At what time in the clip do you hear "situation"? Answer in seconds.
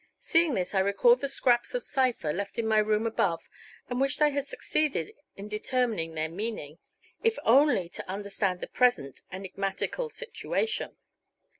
10.09-10.97